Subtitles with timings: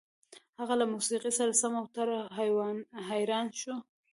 [0.59, 2.25] هغه له موسيقۍ سره سم اوتر او
[3.09, 3.75] حيران شو.